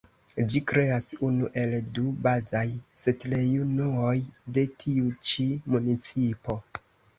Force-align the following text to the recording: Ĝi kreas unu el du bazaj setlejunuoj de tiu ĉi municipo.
Ĝi 0.51 0.59
kreas 0.69 1.03
unu 1.27 1.49
el 1.63 1.75
du 1.97 2.05
bazaj 2.29 2.63
setlejunuoj 3.03 4.17
de 4.57 4.67
tiu 4.87 5.15
ĉi 5.31 5.49
municipo. 5.77 6.61